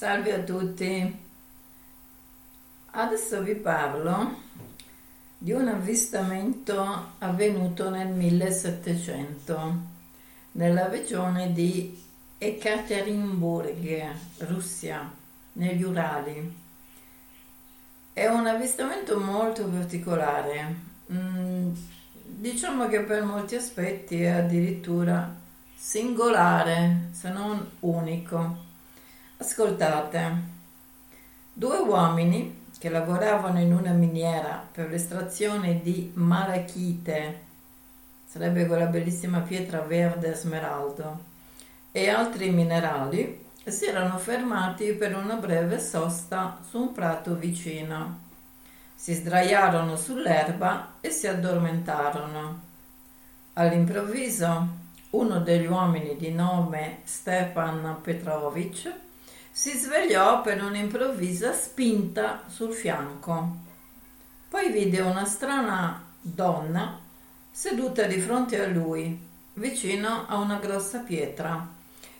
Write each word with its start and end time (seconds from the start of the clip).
Salve 0.00 0.32
a 0.32 0.38
tutti. 0.38 1.18
Adesso 2.92 3.42
vi 3.42 3.54
parlo 3.54 4.34
di 5.36 5.52
un 5.52 5.68
avvistamento 5.68 7.16
avvenuto 7.18 7.90
nel 7.90 8.08
1700 8.08 9.74
nella 10.52 10.88
regione 10.88 11.52
di 11.52 12.02
Ekaterinburg, 12.38 14.14
Russia, 14.38 15.06
negli 15.52 15.82
Urali. 15.82 16.56
È 18.14 18.26
un 18.26 18.46
avvistamento 18.46 19.20
molto 19.20 19.66
particolare, 19.66 20.76
mm, 21.12 21.72
diciamo 22.24 22.88
che 22.88 23.02
per 23.02 23.22
molti 23.24 23.54
aspetti 23.54 24.22
è 24.22 24.28
addirittura 24.28 25.30
singolare, 25.76 27.08
se 27.10 27.28
non 27.28 27.72
unico. 27.80 28.69
Ascoltate, 29.40 30.32
due 31.50 31.78
uomini 31.78 32.66
che 32.78 32.90
lavoravano 32.90 33.58
in 33.58 33.72
una 33.72 33.92
miniera 33.92 34.62
per 34.70 34.90
l'estrazione 34.90 35.80
di 35.80 36.10
malachite, 36.12 37.40
sarebbe 38.26 38.66
quella 38.66 38.84
bellissima 38.84 39.38
pietra 39.38 39.80
verde 39.80 40.34
smeraldo, 40.34 41.20
e 41.90 42.10
altri 42.10 42.50
minerali, 42.50 43.46
si 43.64 43.86
erano 43.86 44.18
fermati 44.18 44.92
per 44.92 45.16
una 45.16 45.36
breve 45.36 45.80
sosta 45.80 46.58
su 46.68 46.78
un 46.78 46.92
prato 46.92 47.34
vicino. 47.34 48.20
Si 48.94 49.14
sdraiarono 49.14 49.96
sull'erba 49.96 50.96
e 51.00 51.08
si 51.08 51.26
addormentarono. 51.26 52.60
All'improvviso 53.54 54.68
uno 55.08 55.40
degli 55.40 55.66
uomini 55.66 56.14
di 56.18 56.30
nome 56.30 56.98
Stepan 57.04 58.00
Petrovic 58.02 59.08
si 59.60 59.76
svegliò 59.76 60.40
per 60.40 60.64
un'improvvisa 60.64 61.52
spinta 61.52 62.44
sul 62.46 62.72
fianco. 62.72 63.56
Poi 64.48 64.72
vide 64.72 65.02
una 65.02 65.26
strana 65.26 66.02
donna 66.18 66.98
seduta 67.50 68.04
di 68.04 68.18
fronte 68.20 68.58
a 68.58 68.66
lui, 68.66 69.20
vicino 69.52 70.24
a 70.26 70.38
una 70.38 70.56
grossa 70.56 71.00
pietra. 71.00 71.68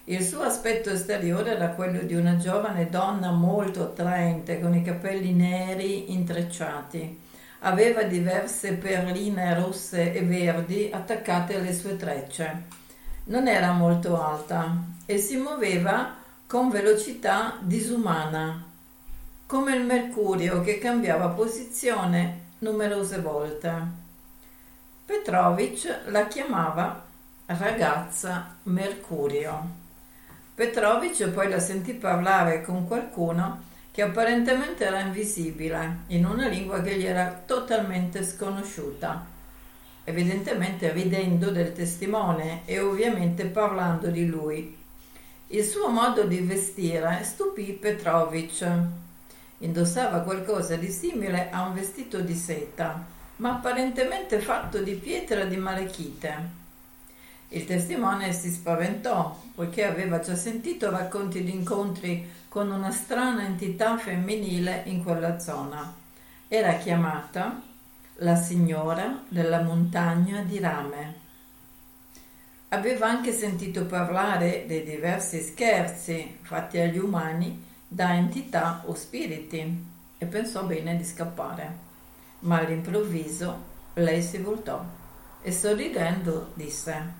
Il 0.05 0.23
suo 0.23 0.43
aspetto 0.43 0.91
esteriore 0.91 1.53
era 1.53 1.71
quello 1.71 2.03
di 2.03 2.15
una 2.15 2.37
giovane 2.37 2.91
donna 2.91 3.31
molto 3.31 3.85
attraente, 3.85 4.61
con 4.61 4.75
i 4.75 4.83
capelli 4.83 5.33
neri 5.33 6.13
intrecciati. 6.13 7.21
Aveva 7.61 8.03
diverse 8.03 8.75
perline 8.75 9.55
rosse 9.55 10.13
e 10.13 10.21
verdi 10.21 10.91
attaccate 10.93 11.57
alle 11.57 11.73
sue 11.73 11.97
trecce. 11.97 12.65
Non 13.25 13.49
era 13.49 13.73
molto 13.73 14.23
alta 14.23 14.77
e 15.07 15.17
si 15.17 15.37
muoveva 15.37 16.19
con 16.51 16.69
velocità 16.69 17.59
disumana, 17.61 18.67
come 19.47 19.77
il 19.77 19.85
mercurio 19.85 20.63
che 20.63 20.79
cambiava 20.79 21.29
posizione 21.29 22.41
numerose 22.59 23.21
volte. 23.21 23.73
Petrovic 25.05 26.07
la 26.07 26.27
chiamava 26.27 27.07
ragazza 27.47 28.57
Mercurio. 28.65 29.63
Petrovic 30.53 31.29
poi 31.29 31.49
la 31.49 31.61
sentì 31.61 31.93
parlare 31.93 32.63
con 32.63 32.85
qualcuno 32.85 33.63
che 33.93 34.03
apparentemente 34.03 34.85
era 34.85 34.99
invisibile, 34.99 35.99
in 36.09 36.27
una 36.27 36.49
lingua 36.49 36.81
che 36.81 36.97
gli 36.97 37.07
era 37.07 37.43
totalmente 37.47 38.25
sconosciuta, 38.25 39.25
evidentemente 40.03 40.91
ridendo 40.91 41.53
del 41.53 41.73
testimone 41.73 42.63
e 42.65 42.81
ovviamente 42.81 43.45
parlando 43.45 44.09
di 44.09 44.27
lui 44.27 44.79
il 45.53 45.65
suo 45.65 45.89
modo 45.89 46.25
di 46.25 46.39
vestire 46.41 47.25
stupì 47.25 47.73
Petrovic. 47.73 48.69
Indossava 49.59 50.21
qualcosa 50.21 50.77
di 50.77 50.89
simile 50.89 51.51
a 51.51 51.67
un 51.67 51.75
vestito 51.75 52.21
di 52.21 52.35
seta, 52.35 53.05
ma 53.37 53.55
apparentemente 53.55 54.39
fatto 54.39 54.79
di 54.79 54.95
pietra 54.95 55.45
di 55.45 55.57
malechite. 55.57 56.59
Il 57.49 57.65
testimone 57.65 58.33
si 58.33 58.49
spaventò, 58.49 59.37
poiché 59.53 59.85
aveva 59.85 60.21
già 60.21 60.37
sentito 60.37 60.89
racconti 60.89 61.43
di 61.43 61.53
incontri 61.53 62.31
con 62.49 62.71
una 62.71 62.93
strana 62.93 63.45
entità 63.45 63.99
femminile 63.99 64.85
in 64.87 65.03
quella 65.03 65.41
zona. 65.41 65.93
Era 66.47 66.75
chiamata 66.75 67.61
la 68.19 68.37
signora 68.37 69.25
della 69.29 69.63
montagna 69.63 70.43
di 70.43 70.61
rame. 70.61 71.29
Aveva 72.73 73.09
anche 73.09 73.33
sentito 73.33 73.85
parlare 73.87 74.65
dei 74.65 74.85
diversi 74.85 75.41
scherzi 75.41 76.39
fatti 76.43 76.79
agli 76.79 76.99
umani 76.99 77.67
da 77.89 78.15
entità 78.15 78.83
o 78.87 78.95
spiriti 78.95 79.87
e 80.17 80.27
pensò 80.27 80.63
bene 80.63 80.97
di 80.97 81.05
scappare. 81.05 81.89
Ma 82.41 82.59
all'improvviso 82.59 83.65
lei 83.95 84.23
si 84.23 84.39
voltò 84.39 84.85
e 85.43 85.51
sorridendo 85.51 86.53
disse 86.55 87.13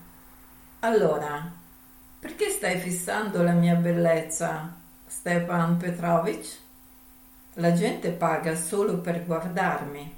Allora, 0.79 1.51
perché 2.17 2.49
stai 2.49 2.79
fissando 2.79 3.43
la 3.43 3.51
mia 3.51 3.75
bellezza, 3.75 4.73
Stepan 5.05 5.75
Petrovic? 5.75 6.59
La 7.55 7.73
gente 7.73 8.11
paga 8.11 8.55
solo 8.55 8.99
per 8.99 9.25
guardarmi. 9.25 10.15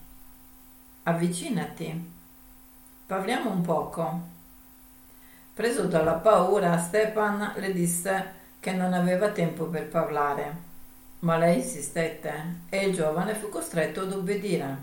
Avvicinati. 1.02 2.12
Parliamo 3.08 3.50
un 3.50 3.62
poco. 3.62 4.33
Preso 5.54 5.84
dalla 5.84 6.14
paura, 6.14 6.80
Stepan 6.80 7.54
le 7.58 7.74
disse 7.74 8.42
che 8.60 8.72
non 8.72 8.92
aveva 8.92 9.30
tempo 9.30 9.66
per 9.66 9.88
parlare, 9.88 10.56
ma 11.20 11.38
lei 11.38 11.58
insistette 11.58 12.62
e 12.70 12.88
il 12.88 12.96
giovane 12.96 13.36
fu 13.36 13.50
costretto 13.50 14.02
ad 14.02 14.14
obbedire. 14.14 14.78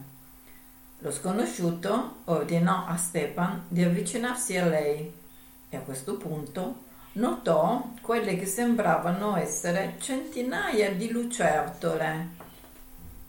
Lo 0.99 1.11
sconosciuto 1.11 2.19
ordinò 2.27 2.87
a 2.87 2.97
Stepan 2.97 3.65
di 3.67 3.83
avvicinarsi 3.83 4.57
a 4.59 4.67
lei 4.67 5.13
e 5.69 5.77
a 5.77 5.81
questo 5.81 6.17
punto 6.17 6.83
notò 7.15 7.91
quelle 8.01 8.37
che 8.37 8.47
sembravano 8.47 9.37
essere 9.37 9.97
centinaia 9.99 10.93
di 10.93 11.11
lucertole, 11.11 12.29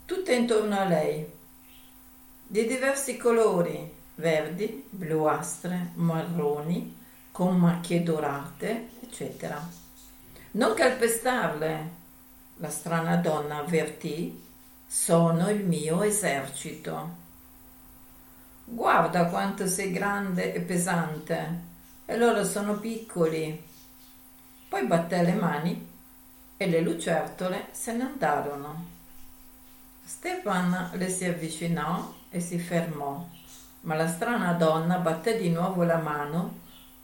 tutte 0.05 0.35
intorno 0.35 0.77
a 0.77 0.83
lei, 0.83 1.27
di 2.45 2.67
diversi 2.67 3.17
colori, 3.17 3.91
verdi, 4.13 4.85
bluastre, 4.87 5.89
marroni, 5.95 6.99
con 7.31 7.57
macchie 7.57 8.03
dorate, 8.03 8.89
eccetera. 9.01 9.65
Non 10.51 10.73
calpestarle, 10.73 11.89
la 12.57 12.69
strana 12.69 13.15
donna 13.15 13.57
avvertì, 13.59 14.49
sono 14.85 15.49
il 15.49 15.63
mio 15.65 16.03
esercito. 16.03 17.19
Guarda 18.65 19.27
quanto 19.27 19.67
sei 19.67 19.91
grande 19.91 20.53
e 20.53 20.59
pesante, 20.59 21.59
e 22.05 22.17
loro 22.17 22.43
sono 22.43 22.77
piccoli. 22.77 23.69
Poi 24.67 24.85
batté 24.85 25.21
le 25.23 25.33
mani 25.33 25.89
e 26.57 26.67
le 26.67 26.81
lucertole 26.81 27.67
se 27.71 27.93
ne 27.93 28.03
andarono. 28.03 28.85
Stepan 30.03 30.91
le 30.93 31.09
si 31.09 31.23
avvicinò 31.25 32.13
e 32.29 32.41
si 32.41 32.59
fermò, 32.59 33.25
ma 33.81 33.95
la 33.95 34.07
strana 34.07 34.53
donna 34.53 34.97
batté 34.97 35.37
di 35.37 35.49
nuovo 35.49 35.83
la 35.83 35.97
mano 35.97 36.60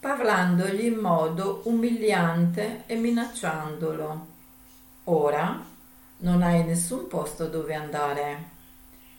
parlandogli 0.07 0.85
in 0.85 0.99
modo 0.99 1.63
umiliante 1.65 2.83
e 2.85 2.95
minacciandolo. 2.95 4.27
Ora 5.05 5.61
non 6.19 6.41
hai 6.41 6.63
nessun 6.63 7.07
posto 7.07 7.47
dove 7.47 7.75
andare. 7.75 8.55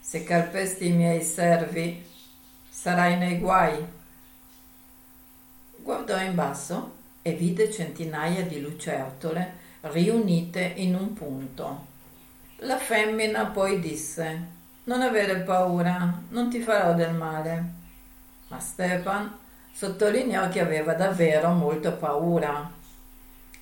Se 0.00 0.24
calpesti 0.24 0.86
i 0.86 0.92
miei 0.92 1.20
servi, 1.20 2.02
sarai 2.70 3.18
nei 3.18 3.38
guai. 3.38 3.86
Guardò 5.76 6.18
in 6.22 6.34
basso 6.34 6.92
e 7.20 7.34
vide 7.34 7.70
centinaia 7.70 8.46
di 8.46 8.58
lucertole 8.58 9.66
riunite 9.82 10.72
in 10.76 10.94
un 10.94 11.12
punto. 11.12 11.86
La 12.60 12.78
femmina 12.78 13.44
poi 13.44 13.78
disse: 13.78 14.46
Non 14.84 15.02
avere 15.02 15.40
paura, 15.40 16.18
non 16.30 16.48
ti 16.48 16.60
farò 16.60 16.94
del 16.94 17.12
male. 17.12 17.76
Ma 18.48 18.58
Stepan 18.58 19.46
sottolineò 19.78 20.48
che 20.48 20.58
aveva 20.58 20.94
davvero 20.94 21.50
molto 21.50 21.92
paura. 21.92 22.68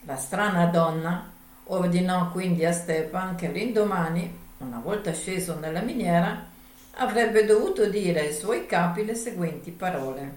La 0.07 0.17
strana 0.17 0.65
donna 0.65 1.31
ordinò 1.65 2.31
quindi 2.31 2.65
a 2.65 2.73
Stepan 2.73 3.35
che 3.35 3.49
l'indomani, 3.49 4.35
una 4.59 4.81
volta 4.83 5.13
sceso 5.13 5.59
nella 5.59 5.83
miniera, 5.83 6.43
avrebbe 6.93 7.45
dovuto 7.45 7.85
dire 7.91 8.21
ai 8.21 8.33
suoi 8.33 8.65
capi 8.65 9.05
le 9.05 9.15
seguenti 9.15 9.71
parole. 9.73 10.35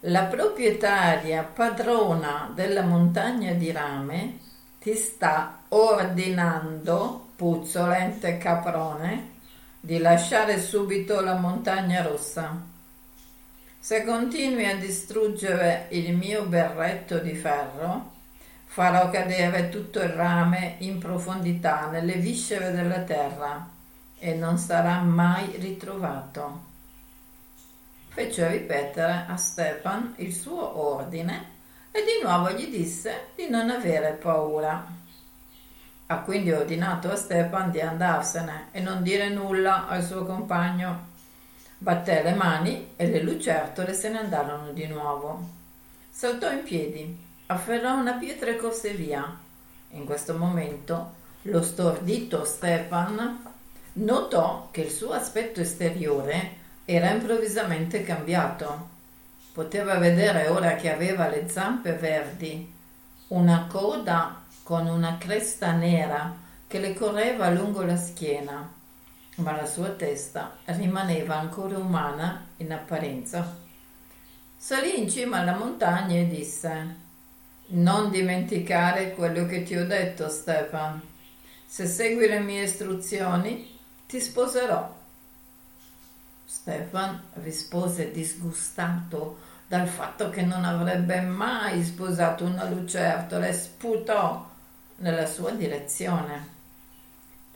La 0.00 0.24
proprietaria 0.24 1.42
padrona 1.42 2.52
della 2.54 2.82
montagna 2.82 3.54
di 3.54 3.72
rame 3.72 4.40
ti 4.78 4.92
sta 4.92 5.60
ordinando, 5.68 7.28
puzzolente 7.34 8.36
caprone, 8.36 9.36
di 9.80 9.96
lasciare 9.96 10.60
subito 10.60 11.22
la 11.22 11.36
montagna 11.36 12.02
rossa 12.02 12.74
se 13.86 14.02
continui 14.02 14.68
a 14.68 14.74
distruggere 14.74 15.86
il 15.90 16.16
mio 16.16 16.42
berretto 16.46 17.20
di 17.20 17.36
ferro, 17.36 18.14
farò 18.64 19.10
cadere 19.10 19.68
tutto 19.68 20.00
il 20.00 20.08
rame 20.08 20.74
in 20.78 20.98
profondità 20.98 21.88
nelle 21.88 22.14
viscere 22.14 22.72
della 22.72 23.02
terra 23.02 23.70
e 24.18 24.34
non 24.34 24.58
sarà 24.58 24.98
mai 25.02 25.54
ritrovato. 25.58 26.64
Fece 28.08 28.48
ripetere 28.48 29.24
a 29.28 29.36
Stefan 29.36 30.14
il 30.16 30.34
suo 30.34 30.84
ordine 30.84 31.50
e 31.92 32.00
di 32.02 32.26
nuovo 32.26 32.50
gli 32.50 32.66
disse 32.66 33.28
di 33.36 33.48
non 33.48 33.70
avere 33.70 34.14
paura. 34.14 34.84
Ha 36.06 36.18
quindi 36.22 36.50
ordinato 36.50 37.12
a 37.12 37.14
Stefan 37.14 37.70
di 37.70 37.80
andarsene 37.80 38.66
e 38.72 38.80
non 38.80 39.04
dire 39.04 39.28
nulla 39.28 39.86
al 39.86 40.02
suo 40.02 40.24
compagno. 40.24 41.14
Batté 41.78 42.22
le 42.22 42.32
mani 42.32 42.92
e 42.96 43.06
le 43.08 43.20
lucertole 43.20 43.92
se 43.92 44.08
ne 44.08 44.18
andarono 44.18 44.72
di 44.72 44.86
nuovo. 44.86 45.46
Saltò 46.10 46.50
in 46.50 46.62
piedi, 46.62 47.24
afferrò 47.46 47.94
una 47.94 48.14
pietra 48.14 48.50
e 48.50 48.56
corse 48.56 48.92
via. 48.92 49.38
In 49.90 50.06
questo 50.06 50.34
momento 50.34 51.14
lo 51.42 51.62
stordito 51.62 52.44
Stefan 52.44 53.44
notò 53.94 54.68
che 54.70 54.82
il 54.82 54.90
suo 54.90 55.12
aspetto 55.12 55.60
esteriore 55.60 56.64
era 56.86 57.10
improvvisamente 57.10 58.02
cambiato. 58.02 58.88
Poteva 59.52 59.98
vedere 59.98 60.48
ora 60.48 60.76
che 60.76 60.90
aveva 60.90 61.28
le 61.28 61.48
zampe 61.48 61.92
verdi, 61.92 62.72
una 63.28 63.66
coda 63.70 64.44
con 64.62 64.86
una 64.86 65.18
cresta 65.18 65.72
nera 65.72 66.34
che 66.66 66.78
le 66.78 66.94
correva 66.94 67.50
lungo 67.50 67.82
la 67.82 67.96
schiena, 67.96 68.72
ma 69.36 69.52
la 69.54 69.66
sua 69.66 69.90
testa 69.90 70.56
rimaneva 70.66 71.38
ancora 71.38 71.78
umana 71.78 72.46
in 72.58 72.72
apparenza. 72.72 73.64
Salì 74.56 74.98
in 74.98 75.08
cima 75.10 75.38
alla 75.38 75.56
montagna 75.56 76.16
e 76.16 76.26
disse 76.26 76.96
Non 77.68 78.10
dimenticare 78.10 79.12
quello 79.12 79.46
che 79.46 79.62
ti 79.62 79.76
ho 79.76 79.86
detto, 79.86 80.28
Stefan. 80.28 81.00
Se 81.66 81.86
segui 81.86 82.28
le 82.28 82.40
mie 82.40 82.62
istruzioni, 82.62 83.78
ti 84.06 84.20
sposerò. 84.20 84.94
Stefan 86.44 87.22
rispose 87.34 88.12
disgustato 88.12 89.38
dal 89.66 89.88
fatto 89.88 90.30
che 90.30 90.42
non 90.42 90.64
avrebbe 90.64 91.20
mai 91.20 91.84
sposato 91.84 92.44
una 92.44 92.68
lucertola 92.68 93.48
e 93.48 93.52
sputò 93.52 94.48
nella 94.96 95.26
sua 95.26 95.50
direzione. 95.50 96.54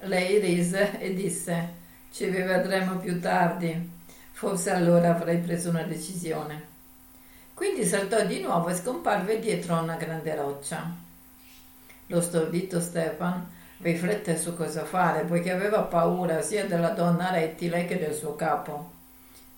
Lei 0.04 0.38
rise 0.38 0.98
e 0.98 1.12
disse: 1.12 1.68
Ci 2.10 2.30
rivedremo 2.30 2.96
più 2.96 3.20
tardi. 3.20 3.98
Forse 4.32 4.70
allora 4.70 5.10
avrei 5.10 5.38
preso 5.38 5.68
una 5.68 5.82
decisione. 5.82 6.68
Quindi 7.52 7.84
saltò 7.84 8.24
di 8.24 8.40
nuovo 8.40 8.70
e 8.70 8.74
scomparve 8.74 9.38
dietro 9.38 9.74
a 9.74 9.80
una 9.80 9.96
grande 9.96 10.34
roccia. 10.34 10.90
Lo 12.06 12.20
stordito 12.22 12.80
Stefan 12.80 13.46
riflette 13.82 14.38
su 14.38 14.56
cosa 14.56 14.86
fare, 14.86 15.24
poiché 15.24 15.52
aveva 15.52 15.82
paura 15.82 16.40
sia 16.40 16.64
della 16.64 16.90
donna 16.90 17.30
rettile 17.30 17.84
che 17.84 17.98
del 17.98 18.14
suo 18.14 18.34
capo. 18.34 18.92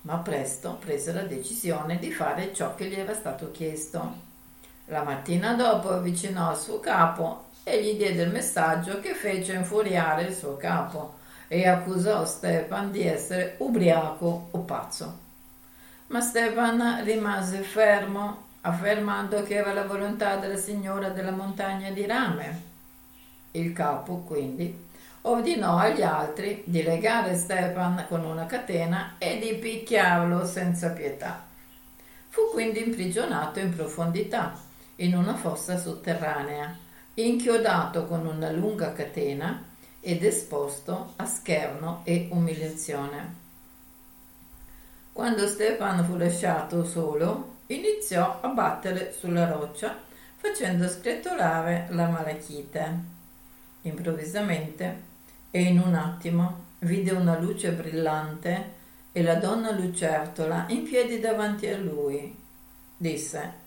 Ma 0.02 0.16
presto 0.16 0.74
prese 0.80 1.12
la 1.12 1.22
decisione 1.22 2.00
di 2.00 2.10
fare 2.10 2.52
ciò 2.52 2.74
che 2.74 2.86
gli 2.86 2.94
era 2.94 3.14
stato 3.14 3.52
chiesto. 3.52 4.30
La 4.86 5.04
mattina 5.04 5.54
dopo 5.54 5.90
avvicinò 5.90 6.48
al 6.48 6.58
suo 6.58 6.80
capo 6.80 7.50
e 7.64 7.82
gli 7.82 7.96
diede 7.96 8.22
il 8.22 8.30
messaggio 8.30 9.00
che 9.00 9.14
fece 9.14 9.54
infuriare 9.54 10.24
il 10.24 10.34
suo 10.34 10.56
capo 10.56 11.20
e 11.46 11.66
accusò 11.66 12.24
Stefan 12.24 12.90
di 12.90 13.06
essere 13.06 13.56
ubriaco 13.58 14.48
o 14.50 14.58
pazzo. 14.60 15.18
Ma 16.08 16.20
Stefan 16.20 17.04
rimase 17.04 17.58
fermo, 17.60 18.48
affermando 18.62 19.42
che 19.42 19.54
era 19.54 19.72
la 19.72 19.84
volontà 19.84 20.36
della 20.36 20.56
signora 20.56 21.10
della 21.10 21.30
montagna 21.30 21.90
di 21.90 22.06
rame. 22.06 22.62
Il 23.52 23.72
capo, 23.72 24.22
quindi, 24.26 24.88
ordinò 25.22 25.76
agli 25.76 26.02
altri 26.02 26.62
di 26.64 26.82
legare 26.82 27.36
Stefan 27.36 28.06
con 28.08 28.24
una 28.24 28.46
catena 28.46 29.14
e 29.18 29.38
di 29.38 29.54
picchiarlo 29.54 30.44
senza 30.46 30.90
pietà. 30.90 31.44
Fu 32.28 32.48
quindi 32.50 32.82
imprigionato 32.82 33.60
in 33.60 33.74
profondità, 33.74 34.58
in 34.96 35.14
una 35.14 35.34
fossa 35.34 35.76
sotterranea, 35.76 36.74
inchiodato 37.14 38.06
con 38.06 38.26
una 38.26 38.50
lunga 38.50 38.92
catena 38.92 39.70
ed 40.00 40.24
esposto 40.24 41.12
a 41.16 41.26
scherno 41.26 42.00
e 42.04 42.28
umiliazione. 42.30 43.40
Quando 45.12 45.46
Stefano 45.46 46.04
fu 46.04 46.16
lasciato 46.16 46.84
solo, 46.84 47.56
iniziò 47.66 48.40
a 48.40 48.48
battere 48.48 49.12
sulla 49.12 49.46
roccia 49.46 49.96
facendo 50.36 50.88
scretolare 50.88 51.86
la 51.90 52.08
malachite. 52.08 53.10
Improvvisamente 53.82 55.10
e 55.50 55.62
in 55.62 55.78
un 55.78 55.94
attimo 55.94 56.70
vide 56.80 57.12
una 57.12 57.38
luce 57.38 57.72
brillante 57.72 58.80
e 59.12 59.22
la 59.22 59.34
donna 59.34 59.70
lucertola 59.70 60.64
in 60.68 60.84
piedi 60.84 61.20
davanti 61.20 61.68
a 61.68 61.76
lui. 61.76 62.34
Disse 62.96 63.61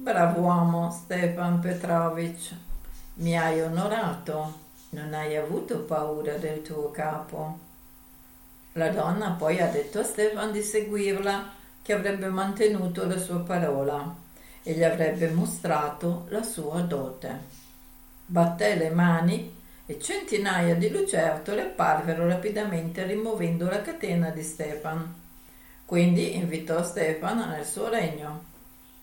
Bravo 0.00 0.42
uomo, 0.42 0.92
Stepan 0.92 1.58
Petrovich, 1.58 2.54
mi 3.14 3.36
hai 3.36 3.60
onorato, 3.60 4.60
non 4.90 5.12
hai 5.12 5.36
avuto 5.36 5.80
paura 5.80 6.36
del 6.36 6.62
tuo 6.62 6.92
capo. 6.92 7.58
La 8.74 8.90
donna 8.90 9.30
poi 9.30 9.60
ha 9.60 9.66
detto 9.66 9.98
a 9.98 10.04
Stefan 10.04 10.52
di 10.52 10.62
seguirla, 10.62 11.50
che 11.82 11.92
avrebbe 11.94 12.28
mantenuto 12.28 13.08
la 13.08 13.18
sua 13.18 13.40
parola 13.40 14.14
e 14.62 14.72
gli 14.72 14.84
avrebbe 14.84 15.30
mostrato 15.30 16.26
la 16.28 16.44
sua 16.44 16.80
dote. 16.82 17.40
Batté 18.24 18.76
le 18.76 18.90
mani 18.90 19.52
e 19.84 19.98
centinaia 20.00 20.76
di 20.76 20.90
lucertole 20.90 21.62
apparvero 21.62 22.24
rapidamente 22.28 23.02
rimuovendo 23.02 23.68
la 23.68 23.82
catena 23.82 24.30
di 24.30 24.44
Stefan. 24.44 25.12
Quindi 25.84 26.36
invitò 26.36 26.84
Stefan 26.84 27.48
nel 27.48 27.66
suo 27.66 27.88
regno. 27.88 28.56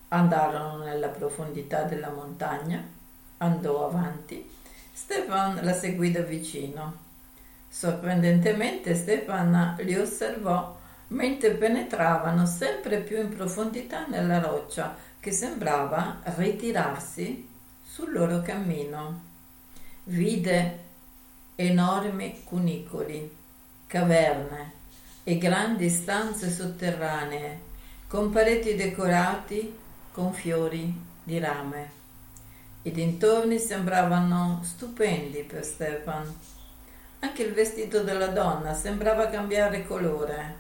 Andarono 0.10 0.84
nella 0.84 1.08
profondità 1.08 1.84
della 1.84 2.10
montagna, 2.10 2.84
andò 3.38 3.88
avanti, 3.88 4.50
Stefan 4.94 5.60
la 5.62 5.74
seguì 5.74 6.12
da 6.12 6.22
vicino. 6.22 7.04
Sorprendentemente 7.68 8.96
Stefan 8.96 9.76
li 9.80 9.96
osservò 9.96 10.78
mentre 11.08 11.52
penetravano 11.52 12.46
sempre 12.46 13.02
più 13.02 13.20
in 13.20 13.30
profondità 13.30 14.06
nella 14.08 14.40
roccia 14.40 14.96
che 15.20 15.32
sembrava 15.32 16.22
ritirarsi 16.36 17.50
sul 17.84 18.12
loro 18.12 18.42
cammino. 18.42 19.24
Vide 20.06 20.80
enormi 21.56 22.44
cunicoli, 22.44 23.36
caverne 23.88 24.72
e 25.24 25.38
grandi 25.38 25.90
stanze 25.90 26.50
sotterranee 26.52 27.60
con 28.08 28.30
pareti 28.30 28.76
decorati 28.76 29.84
con 30.16 30.32
fiori 30.32 30.98
di 31.22 31.40
rame. 31.40 31.92
I 32.84 32.92
dintorni 32.92 33.60
sembravano 33.60 34.62
stupendi 34.64 35.44
per 35.44 35.66
Stefan. 35.66 36.34
Anche 37.20 37.44
il 37.44 37.52
vestito 37.52 38.02
della 38.02 38.28
donna 38.28 38.74
sembrava 38.74 39.28
cambiare 39.28 39.86
colore, 39.86 40.56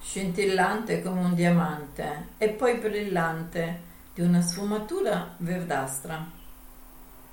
scintillante 0.00 1.02
come 1.02 1.22
un 1.22 1.34
diamante 1.34 2.28
e 2.38 2.50
poi 2.50 2.76
brillante 2.76 3.80
di 4.14 4.20
una 4.20 4.40
sfumatura 4.40 5.34
verdastra. 5.38 6.24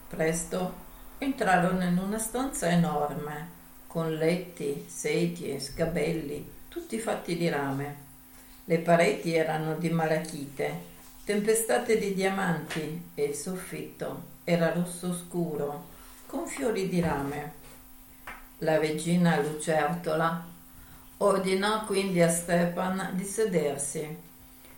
Presto 0.07 0.73
entrarono 1.19 1.83
in 1.83 1.99
una 1.99 2.17
stanza 2.17 2.69
enorme, 2.69 3.49
con 3.85 4.11
letti, 4.11 4.85
sedie, 4.87 5.59
scabelli, 5.59 6.53
tutti 6.69 6.97
fatti 6.97 7.37
di 7.37 7.47
rame. 7.49 7.95
Le 8.65 8.79
pareti 8.79 9.35
erano 9.35 9.75
di 9.75 9.91
malachite 9.91 10.89
tempestate 11.23 11.99
di 11.99 12.15
diamanti 12.15 13.09
e 13.13 13.23
il 13.23 13.35
soffitto 13.35 14.29
era 14.43 14.73
rosso 14.73 15.13
scuro 15.13 15.89
con 16.25 16.47
fiori 16.47 16.89
di 16.89 16.99
rame. 16.99 17.59
La 18.59 18.79
regina 18.79 19.39
lucertola 19.39 20.45
ordinò 21.17 21.85
quindi 21.85 22.21
a 22.21 22.29
Stepan 22.29 23.11
di 23.13 23.23
sedersi 23.23 24.17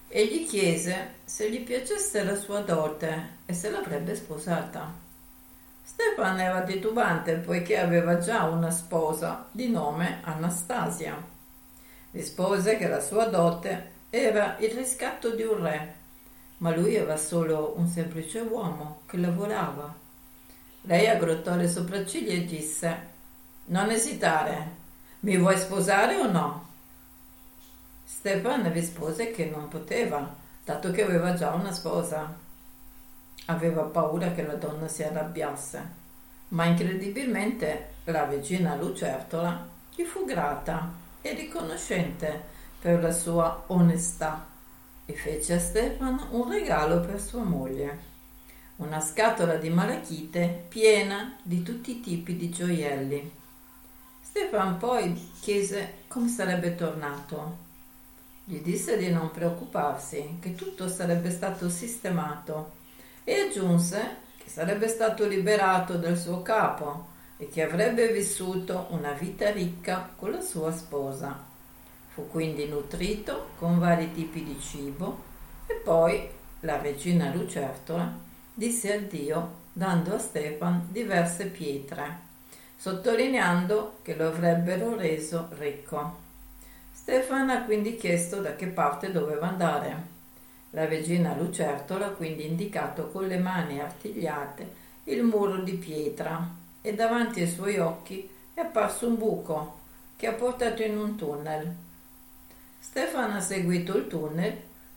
e 0.09 0.27
gli 0.27 0.45
chiese 0.45 1.15
se 1.23 1.49
gli 1.49 1.61
piacesse 1.63 2.23
la 2.23 2.35
sua 2.35 2.59
dote 2.59 3.37
e 3.45 3.53
se 3.53 3.69
l'avrebbe 3.69 4.13
sposata. 4.13 4.93
Stepan 5.81 6.39
era 6.41 6.63
titubante 6.63 7.35
poiché 7.35 7.79
aveva 7.79 8.17
già 8.17 8.43
una 8.43 8.69
sposa 8.69 9.47
di 9.49 9.69
nome 9.69 10.19
Anastasia. 10.23 11.15
Rispose 12.11 12.77
che 12.77 12.87
la 12.87 12.99
sua 12.99 13.25
dote 13.25 13.91
era 14.09 14.57
il 14.59 14.71
riscatto 14.71 15.31
di 15.31 15.43
un 15.43 15.61
re 15.61 16.01
ma 16.63 16.73
lui 16.73 16.95
era 16.95 17.17
solo 17.17 17.73
un 17.75 17.87
semplice 17.87 18.39
uomo 18.39 19.01
che 19.05 19.17
lavorava. 19.17 19.93
Lei 20.83 21.07
aggrottò 21.09 21.57
le 21.57 21.67
sopracciglia 21.67 22.31
e 22.31 22.45
disse: 22.45 23.07
Non 23.65 23.89
esitare, 23.89 24.71
mi 25.21 25.37
vuoi 25.37 25.57
sposare 25.57 26.15
o 26.15 26.31
no? 26.31 26.67
Stefan 28.05 28.71
rispose 28.71 29.31
che 29.31 29.49
non 29.49 29.67
poteva, 29.67 30.33
dato 30.63 30.91
che 30.91 31.03
aveva 31.03 31.33
già 31.33 31.51
una 31.51 31.73
sposa. 31.73 32.33
aveva 33.47 33.81
paura 33.81 34.31
che 34.31 34.45
la 34.45 34.55
donna 34.55 34.87
si 34.87 35.03
arrabbiasse, 35.03 35.81
ma 36.49 36.63
incredibilmente 36.63 37.95
la 38.05 38.25
regina 38.25 38.75
Lucertola 38.75 39.67
gli 39.93 40.03
fu 40.03 40.23
grata 40.23 40.89
e 41.19 41.33
riconoscente 41.33 42.41
per 42.79 43.01
la 43.01 43.11
sua 43.11 43.63
onestà 43.67 44.51
e 45.05 45.13
fece 45.13 45.53
a 45.53 45.59
Stefano 45.59 46.27
un 46.31 46.49
regalo 46.49 46.99
per 47.01 47.19
sua 47.21 47.43
moglie, 47.43 48.11
una 48.77 48.99
scatola 48.99 49.55
di 49.55 49.69
malachite 49.69 50.65
piena 50.67 51.37
di 51.43 51.61
tutti 51.61 51.91
i 51.91 51.99
tipi 52.01 52.35
di 52.35 52.49
gioielli. 52.49 53.31
Stefano 54.21 54.77
poi 54.77 55.31
chiese 55.39 56.03
come 56.07 56.27
sarebbe 56.27 56.75
tornato. 56.75 57.57
Gli 58.45 58.59
disse 58.59 58.97
di 58.97 59.09
non 59.09 59.31
preoccuparsi, 59.31 60.37
che 60.41 60.55
tutto 60.55 60.87
sarebbe 60.87 61.29
stato 61.31 61.69
sistemato 61.69 62.71
e 63.23 63.41
aggiunse 63.41 64.21
che 64.37 64.49
sarebbe 64.49 64.87
stato 64.87 65.25
liberato 65.25 65.95
dal 65.95 66.17
suo 66.17 66.41
capo 66.41 67.11
e 67.37 67.47
che 67.49 67.61
avrebbe 67.61 68.11
vissuto 68.11 68.87
una 68.89 69.13
vita 69.13 69.51
ricca 69.51 70.09
con 70.15 70.31
la 70.31 70.41
sua 70.41 70.71
sposa. 70.71 71.51
Fu 72.13 72.27
quindi 72.29 72.67
nutrito 72.67 73.49
con 73.57 73.79
vari 73.79 74.13
tipi 74.13 74.43
di 74.43 74.59
cibo 74.59 75.23
e 75.65 75.73
poi 75.73 76.29
la 76.59 76.79
regina 76.79 77.33
Lucertola 77.33 78.15
disse 78.53 78.93
addio 78.93 79.61
dando 79.73 80.13
a 80.13 80.19
Stefan 80.19 80.89
diverse 80.91 81.47
pietre, 81.47 82.19
sottolineando 82.77 83.97
che 84.03 84.15
lo 84.15 84.27
avrebbero 84.27 84.95
reso 84.95 85.47
ricco. 85.57 86.21
Stefan 86.93 87.49
ha 87.49 87.63
quindi 87.63 87.95
chiesto 87.95 88.41
da 88.41 88.55
che 88.55 88.67
parte 88.67 89.11
doveva 89.11 89.47
andare. 89.47 90.11
La 90.69 90.85
regina 90.85 91.35
Lucertola 91.35 92.07
ha 92.07 92.11
quindi 92.11 92.45
indicato 92.45 93.09
con 93.09 93.25
le 93.25 93.39
mani 93.39 93.79
artigliate 93.79 94.81
il 95.05 95.23
muro 95.23 95.57
di 95.63 95.73
pietra 95.73 96.47
e 96.79 96.93
davanti 96.93 97.41
ai 97.41 97.49
suoi 97.49 97.79
occhi 97.79 98.29
è 98.53 98.59
apparso 98.59 99.07
un 99.07 99.17
buco 99.17 99.79
che 100.15 100.27
ha 100.27 100.33
portato 100.33 100.83
in 100.83 100.95
un 100.95 101.15
tunnel 101.15 101.75
Stefano 102.83 103.37
ha 103.37 103.39
seguito 103.39 103.95
il 103.95 104.07
tunnel 104.07 104.55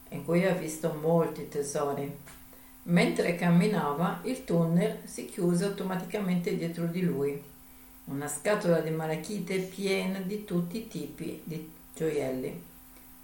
in 0.08 0.24
cui 0.24 0.44
ha 0.44 0.52
visto 0.52 0.92
molti 1.00 1.48
tesori. 1.48 2.14
Mentre 2.82 3.36
camminava, 3.36 4.20
il 4.24 4.44
tunnel 4.44 5.02
si 5.04 5.26
chiuse 5.26 5.64
automaticamente 5.64 6.56
dietro 6.56 6.86
di 6.86 7.02
lui. 7.02 7.40
Una 8.06 8.26
scatola 8.26 8.80
di 8.80 8.90
malachite 8.90 9.58
piena 9.60 10.18
di 10.18 10.44
tutti 10.44 10.78
i 10.78 10.88
tipi 10.88 11.40
di 11.44 11.72
gioielli. 11.94 12.62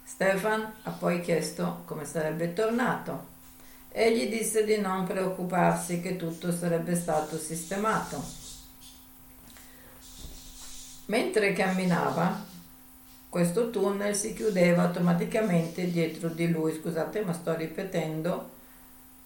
Stefan 0.01 0.73
ha 0.83 0.91
poi 0.91 1.19
chiesto 1.19 1.81
come 1.85 2.05
sarebbe 2.05 2.53
tornato. 2.53 3.31
Egli 3.89 4.29
disse 4.29 4.63
di 4.63 4.77
non 4.77 5.05
preoccuparsi 5.05 5.99
che 5.99 6.15
tutto 6.15 6.51
sarebbe 6.51 6.95
stato 6.95 7.37
sistemato. 7.37 8.23
Mentre 11.07 11.51
camminava, 11.51 12.51
questo 13.33 13.71
tunnel 13.71 14.15
si 14.15 14.35
chiudeva 14.35 14.83
automaticamente 14.83 15.89
dietro 15.89 16.29
di 16.29 16.51
lui. 16.51 16.71
Scusate, 16.71 17.21
ma 17.21 17.33
sto 17.33 17.55
ripetendo 17.55 18.51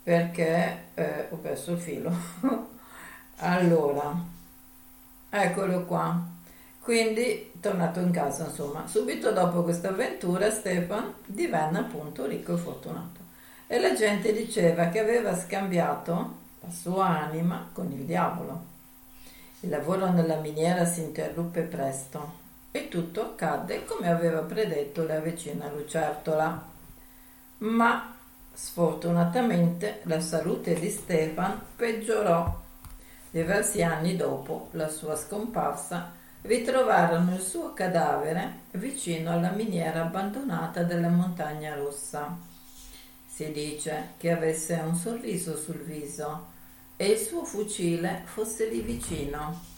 perché 0.01 0.83
eh, 0.93 1.27
ho 1.29 1.35
perso 1.35 1.73
il 1.73 1.77
filo. 1.77 2.09
allora, 3.39 4.15
eccolo 5.29 5.83
qua. 5.83 6.25
Quindi, 6.79 7.51
tornato 7.59 7.99
in 7.99 8.11
casa, 8.11 8.45
insomma, 8.45 8.87
subito 8.87 9.33
dopo 9.33 9.63
questa 9.63 9.89
avventura, 9.89 10.51
Stefan 10.51 11.15
divenne 11.25 11.79
appunto 11.79 12.25
ricco 12.25 12.53
e 12.53 12.57
fortunato. 12.57 13.19
E 13.67 13.77
la 13.77 13.93
gente 13.93 14.31
diceva 14.31 14.87
che 14.87 14.99
aveva 14.99 15.37
scambiato 15.37 16.35
la 16.61 16.71
sua 16.71 17.07
anima 17.07 17.71
con 17.73 17.91
il 17.91 18.05
diavolo. 18.05 18.63
Il 19.59 19.69
lavoro 19.69 20.09
nella 20.09 20.37
miniera 20.37 20.85
si 20.85 21.01
interruppe 21.01 21.63
presto 21.63 22.45
e 22.71 22.87
tutto 22.87 23.21
accadde 23.21 23.85
come 23.85 24.09
aveva 24.09 24.41
predetto 24.41 25.05
la 25.05 25.19
vicina 25.19 25.69
Lucertola. 25.69 26.75
Ma 27.59 28.15
sfortunatamente 28.53 30.01
la 30.03 30.19
salute 30.19 30.73
di 30.73 30.89
Stefan 30.89 31.59
peggiorò. 31.75 32.65
Diversi 33.29 33.83
anni 33.83 34.15
dopo 34.15 34.69
la 34.71 34.87
sua 34.87 35.15
scomparsa 35.15 36.11
ritrovarono 36.41 37.35
il 37.35 37.41
suo 37.41 37.73
cadavere 37.73 38.61
vicino 38.71 39.31
alla 39.31 39.49
miniera 39.49 40.01
abbandonata 40.01 40.83
della 40.83 41.09
Montagna 41.09 41.75
Rossa. 41.75 42.37
Si 43.27 43.51
dice 43.51 44.13
che 44.17 44.31
avesse 44.31 44.73
un 44.75 44.95
sorriso 44.95 45.57
sul 45.57 45.83
viso 45.83 46.47
e 46.95 47.09
il 47.09 47.19
suo 47.19 47.43
fucile 47.43 48.23
fosse 48.25 48.67
lì 48.69 48.81
vicino. 48.81 49.75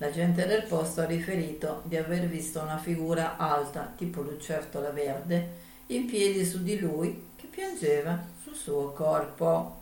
La 0.00 0.12
gente 0.12 0.46
del 0.46 0.62
posto 0.62 1.00
ha 1.00 1.06
riferito 1.06 1.82
di 1.84 1.96
aver 1.96 2.28
visto 2.28 2.60
una 2.60 2.78
figura 2.78 3.36
alta, 3.36 3.92
tipo 3.96 4.22
lucertola 4.22 4.90
verde, 4.90 5.56
in 5.86 6.06
piedi 6.06 6.44
su 6.44 6.62
di 6.62 6.78
lui 6.78 7.30
che 7.34 7.48
piangeva 7.48 8.16
sul 8.40 8.54
suo 8.54 8.92
corpo. 8.92 9.76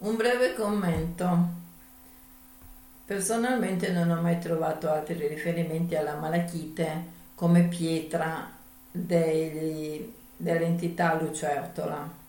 Un 0.00 0.16
breve 0.16 0.52
commento. 0.52 1.60
Personalmente 3.06 3.90
non 3.90 4.10
ho 4.10 4.20
mai 4.20 4.38
trovato 4.38 4.90
altri 4.90 5.26
riferimenti 5.26 5.96
alla 5.96 6.16
malachite 6.16 7.20
come 7.34 7.62
pietra 7.62 8.50
degli, 8.90 10.12
dell'entità 10.36 11.14
lucertola 11.14 12.20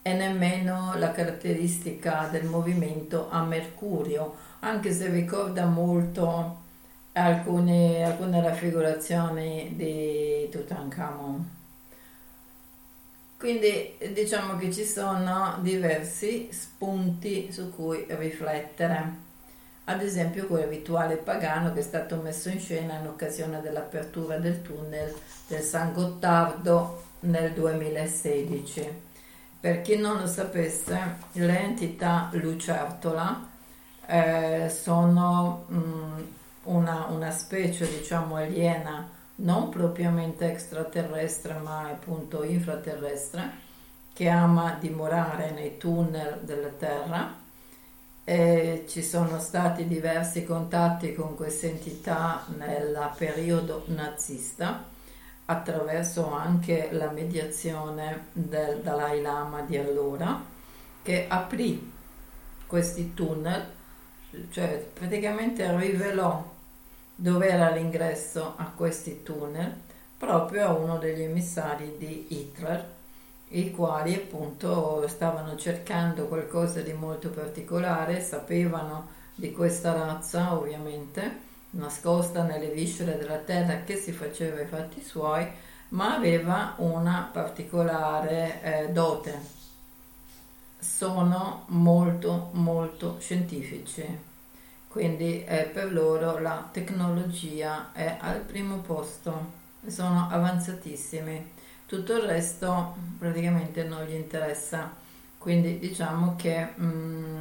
e 0.00 0.12
nemmeno 0.12 0.94
la 0.96 1.10
caratteristica 1.10 2.28
del 2.30 2.44
movimento 2.44 3.28
a 3.30 3.42
mercurio 3.42 4.52
anche 4.64 4.92
se 4.92 5.08
ricorda 5.08 5.66
molto 5.66 6.62
alcune, 7.12 8.02
alcune 8.02 8.40
raffigurazioni 8.40 9.74
di 9.76 10.48
Tutankhamon. 10.50 11.50
Quindi 13.36 13.98
diciamo 14.12 14.56
che 14.56 14.72
ci 14.72 14.84
sono 14.84 15.58
diversi 15.60 16.48
spunti 16.50 17.52
su 17.52 17.74
cui 17.74 18.06
riflettere. 18.08 19.22
Ad 19.84 20.00
esempio 20.00 20.46
quel 20.46 20.66
rituale 20.66 21.16
pagano 21.16 21.74
che 21.74 21.80
è 21.80 21.82
stato 21.82 22.16
messo 22.16 22.48
in 22.48 22.58
scena 22.58 22.98
in 22.98 23.06
occasione 23.06 23.60
dell'apertura 23.60 24.38
del 24.38 24.62
tunnel 24.62 25.14
del 25.46 25.60
San 25.60 25.92
Gottardo 25.92 27.02
nel 27.20 27.52
2016. 27.52 29.02
Per 29.60 29.82
chi 29.82 29.96
non 29.98 30.20
lo 30.20 30.26
sapesse, 30.26 31.16
l'entità 31.32 32.30
lucertola 32.32 33.52
eh, 34.06 34.68
sono 34.70 35.64
mh, 35.68 35.76
mm, 35.76 36.20
una, 36.64 37.06
una, 37.10 37.30
specie 37.30 37.88
diciamo 37.88 38.36
aliena 38.36 39.08
non 39.36 39.68
propriamente 39.68 40.50
extraterrestre 40.50 41.54
ma 41.54 41.88
appunto 41.88 42.44
infraterrestre 42.44 43.62
che 44.14 44.28
ama 44.28 44.76
dimorare 44.78 45.50
nei 45.50 45.76
tunnel 45.76 46.40
della 46.42 46.68
Terra. 46.68 47.42
E 48.26 48.86
ci 48.88 49.02
sono 49.02 49.38
stati 49.38 49.86
diversi 49.86 50.44
contatti 50.44 51.14
con 51.14 51.34
questa 51.34 51.66
entità 51.66 52.46
nel 52.56 53.10
periodo 53.18 53.84
nazista 53.88 54.82
attraverso 55.46 56.32
anche 56.32 56.88
la 56.92 57.10
mediazione 57.10 58.28
del 58.32 58.80
Dalai 58.80 59.20
Lama 59.20 59.60
di 59.60 59.76
allora 59.76 60.42
che 61.02 61.26
aprì 61.28 61.92
questi 62.66 63.12
tunnel 63.12 63.73
cioè 64.50 64.84
praticamente 64.92 65.76
rivelò 65.76 66.52
dove 67.14 67.48
era 67.48 67.70
l'ingresso 67.70 68.54
a 68.56 68.72
questi 68.74 69.22
tunnel 69.22 69.72
proprio 70.16 70.66
a 70.66 70.72
uno 70.72 70.98
degli 70.98 71.22
emissari 71.22 71.96
di 71.98 72.26
Hitler, 72.28 72.92
i 73.48 73.70
quali 73.70 74.14
appunto 74.14 75.06
stavano 75.06 75.56
cercando 75.56 76.26
qualcosa 76.26 76.80
di 76.80 76.92
molto 76.92 77.28
particolare, 77.28 78.22
sapevano 78.22 79.08
di 79.34 79.52
questa 79.52 79.92
razza 79.92 80.54
ovviamente, 80.54 81.42
nascosta 81.70 82.42
nelle 82.42 82.68
viscere 82.68 83.18
della 83.18 83.36
terra 83.36 83.82
che 83.82 83.96
si 83.96 84.12
faceva 84.12 84.60
i 84.60 84.66
fatti 84.66 85.02
suoi, 85.02 85.46
ma 85.88 86.14
aveva 86.14 86.74
una 86.78 87.28
particolare 87.30 88.60
eh, 88.62 88.88
dote 88.90 89.62
sono 90.84 91.64
molto 91.68 92.50
molto 92.52 93.16
scientifici. 93.18 94.32
Quindi 94.86 95.42
eh, 95.44 95.64
per 95.72 95.92
loro 95.92 96.38
la 96.38 96.68
tecnologia 96.70 97.90
è 97.92 98.18
al 98.20 98.40
primo 98.40 98.76
posto. 98.78 99.62
Sono 99.86 100.28
avanzatissimi. 100.30 101.52
Tutto 101.86 102.12
il 102.16 102.22
resto 102.22 102.94
praticamente 103.18 103.82
non 103.84 104.04
gli 104.04 104.14
interessa. 104.14 104.94
Quindi 105.38 105.78
diciamo 105.78 106.36
che 106.36 106.72
mh, 106.76 106.84
mm, 106.84 107.40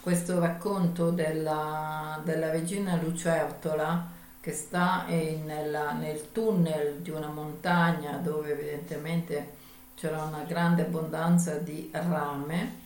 questo 0.00 0.38
racconto 0.38 1.10
della, 1.10 2.20
della 2.24 2.50
regina 2.50 2.96
lucertola 2.96 4.10
che 4.40 4.52
sta 4.52 5.04
in, 5.08 5.44
nella, 5.44 5.92
nel 5.92 6.32
tunnel 6.32 6.98
di 7.00 7.10
una 7.10 7.28
montagna 7.28 8.16
dove 8.16 8.52
evidentemente 8.52 9.60
c'era 9.94 10.22
una 10.22 10.42
grande 10.42 10.82
abbondanza 10.82 11.56
di 11.56 11.90
rame 11.92 12.80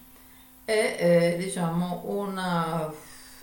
è 0.64 0.96
eh, 0.98 1.36
diciamo 1.38 2.02
una, 2.06 2.92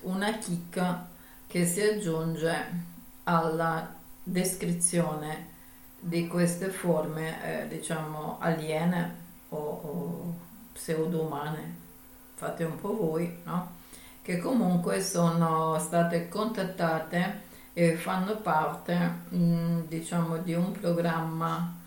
una 0.02 0.38
chicca 0.38 1.08
che 1.48 1.66
si 1.66 1.82
aggiunge 1.82 2.92
alla 3.24 3.96
descrizione 4.22 5.52
di 6.00 6.28
queste 6.28 6.70
forme 6.70 7.64
eh, 7.64 7.68
diciamo 7.68 8.38
aliene 8.40 9.16
o, 9.50 9.58
o 9.58 10.36
pseudo-umane 10.74 11.76
fate 12.36 12.66
un 12.66 12.76
po' 12.76 12.96
voi 12.96 13.40
no? 13.46 13.82
che 14.22 14.40
comunque 14.40 15.02
sono 15.02 15.80
state 15.80 16.28
contattate 16.28 17.52
e 17.74 17.96
fanno 17.96 18.36
parte 18.38 18.96
mh, 19.30 19.38
mm, 19.38 19.80
diciamo 19.88 20.38
di 20.38 20.54
un 20.54 20.72
programma 20.72 21.82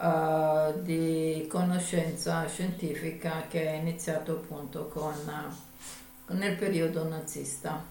uh, 0.00 0.82
di 0.82 1.46
conoscenza 1.48 2.46
scientifica 2.46 3.46
che 3.48 3.66
è 3.66 3.72
iniziato 3.74 4.32
appunto 4.32 4.88
con, 4.88 5.14
uh, 5.14 6.34
nel 6.34 6.56
periodo 6.56 7.06
nazista. 7.06 7.82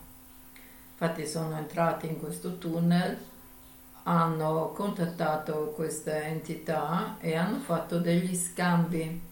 Infatti 0.92 1.26
sono 1.28 1.56
entrati 1.58 2.08
in 2.08 2.20
questo 2.20 2.58
tunnel, 2.58 3.18
hanno 4.04 4.72
contattato 4.74 5.72
queste 5.76 6.24
entità 6.24 7.18
e 7.20 7.36
hanno 7.36 7.60
fatto 7.60 8.00
degli 8.00 8.36
scambi. 8.36 9.28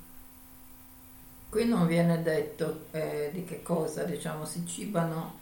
Qui 1.50 1.66
non 1.66 1.88
viene 1.88 2.22
detto 2.22 2.86
eh, 2.92 3.32
di 3.34 3.44
che 3.44 3.64
cosa, 3.64 4.04
diciamo, 4.04 4.46
si 4.46 4.66
cibano 4.66 5.40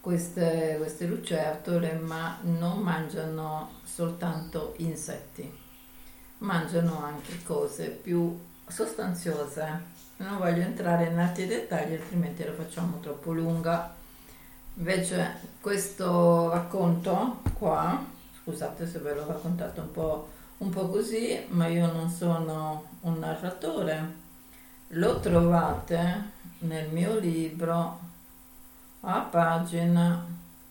queste, 0.00 0.76
queste 0.78 1.06
lucertole, 1.06 1.92
ma 1.94 2.38
non 2.42 2.78
mangiano 2.78 3.72
soltanto 3.84 4.74
insetti 4.78 5.64
mangiano 6.38 7.02
anche 7.02 7.42
cose 7.42 7.88
più 7.88 8.38
sostanziose. 8.66 9.94
Non 10.18 10.38
voglio 10.38 10.62
entrare 10.62 11.06
in 11.06 11.18
altri 11.18 11.46
dettagli, 11.46 11.94
altrimenti 11.94 12.44
la 12.44 12.52
facciamo 12.52 13.00
troppo 13.00 13.32
lunga. 13.32 13.94
Invece 14.74 15.38
questo 15.60 16.50
racconto 16.50 17.40
qua, 17.54 18.04
scusate 18.42 18.86
se 18.86 18.98
ve 18.98 19.14
l'ho 19.14 19.26
raccontato 19.26 19.80
un 19.80 19.90
po', 19.90 20.28
un 20.58 20.70
po' 20.70 20.88
così, 20.88 21.44
ma 21.48 21.66
io 21.66 21.90
non 21.90 22.10
sono 22.10 22.84
un 23.00 23.18
narratore, 23.18 24.24
lo 24.88 25.20
trovate 25.20 26.30
nel 26.58 26.88
mio 26.90 27.18
libro 27.18 28.00
a 29.00 29.20
pagina, 29.20 30.24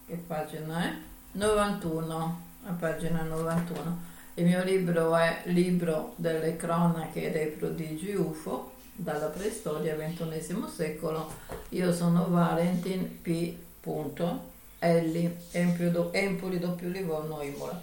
che 0.05 0.15
pagina 0.15 0.83
è? 0.83 0.93
91, 1.31 2.41
a 2.67 2.71
pagina 2.71 3.21
91 3.23 4.13
il 4.37 4.45
mio 4.45 4.63
libro 4.63 5.15
è 5.15 5.43
Libro 5.45 6.13
delle 6.17 6.57
cronache 6.57 7.31
dei 7.31 7.47
prodigi 7.47 8.13
UFO, 8.13 8.73
dalla 8.93 9.27
preistoria 9.27 9.95
XXI 9.95 10.65
secolo. 10.73 11.31
Io 11.69 11.93
sono 11.93 12.27
Valentin 12.29 13.21
P. 13.21 13.55
Elli, 14.79 15.37
Empoli 15.51 16.59
doppio 16.59 16.89
Livorno 16.89 17.41
Imola. 17.41 17.81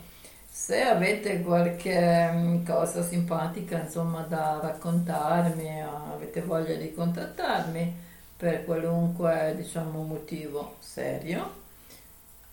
Se 0.50 0.82
avete 0.82 1.40
qualche 1.40 2.30
mm, 2.30 2.66
cosa 2.66 3.02
simpatica 3.02 3.78
insomma 3.78 4.20
da 4.20 4.58
raccontarmi, 4.60 5.80
avete 5.80 6.42
voglia 6.42 6.74
di 6.74 6.92
contattarmi 6.92 7.96
per 8.36 8.66
qualunque 8.66 9.54
diciamo 9.56 10.02
motivo 10.02 10.76
serio, 10.80 11.50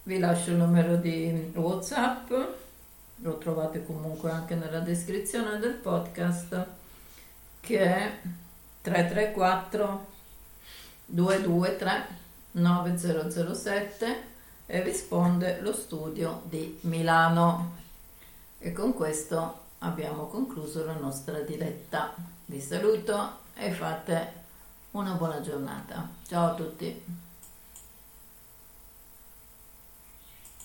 vi 0.03 0.19
lascio 0.19 0.51
il 0.51 0.57
numero 0.57 0.95
di 0.95 1.51
WhatsApp 1.53 2.31
lo 3.21 3.37
trovate 3.37 3.85
comunque 3.85 4.31
anche 4.31 4.55
nella 4.55 4.79
descrizione 4.79 5.57
del 5.59 5.73
podcast, 5.73 6.65
che 7.59 7.79
è 7.79 8.19
334 8.81 10.07
223 11.05 12.17
9007 12.51 14.23
e 14.65 14.83
risponde 14.83 15.59
lo 15.61 15.73
studio 15.73 16.41
di 16.45 16.77
Milano. 16.81 17.77
E 18.59 18.71
con 18.71 18.93
questo 18.93 19.67
abbiamo 19.79 20.27
concluso 20.27 20.85
la 20.85 20.93
nostra 20.93 21.39
diretta. 21.39 22.13
Vi 22.45 22.61
saluto 22.61 23.37
e 23.55 23.71
fate 23.71 24.33
una 24.91 25.13
buona 25.13 25.41
giornata. 25.41 26.07
Ciao 26.27 26.51
a 26.51 26.53
tutti. 26.55 27.28